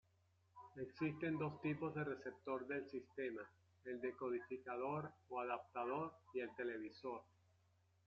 [0.77, 3.47] Existen dos tipos de receptor del sistema:
[3.85, 7.21] el decodificador o adaptador y el televisor.